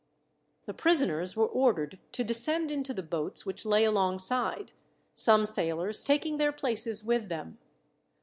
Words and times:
The 0.65 0.73
prisoners 0.73 1.35
were 1.35 1.45
ordered 1.45 1.99
to 2.13 2.23
descend 2.23 2.71
into 2.71 2.91
the 2.91 3.03
boats 3.03 3.45
which 3.45 3.67
lay 3.67 3.83
alongside, 3.85 4.71
some 5.13 5.45
sailors 5.45 6.03
taking 6.03 6.37
their 6.37 6.51
places 6.51 7.03
with 7.03 7.29
them. 7.29 7.59